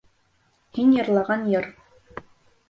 [0.77, 1.69] Һин йырлаған йыр